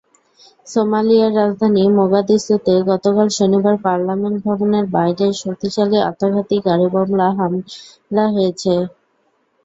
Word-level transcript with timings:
সোমালিয়ার 0.67 1.31
রাজধানী 1.35 1.83
মোগাদিসুতে 1.97 2.73
গতকাল 2.89 3.27
শনিবার 3.37 3.75
পার্লামেন্ট 3.85 4.37
ভবনের 4.45 4.85
বাইরে 4.95 5.25
শক্তিশালী 5.41 5.97
আত্মঘাতী 6.09 6.57
গাড়িবোমা 6.67 7.27
হামলা 7.37 8.25
হয়েছে। 8.35 8.73